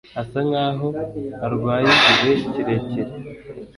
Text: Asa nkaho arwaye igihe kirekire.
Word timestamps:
Asa 0.21 0.39
nkaho 0.47 0.87
arwaye 1.45 1.91
igihe 2.09 2.33
kirekire. 2.51 3.11